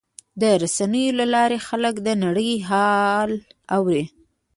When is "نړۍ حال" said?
2.23-3.31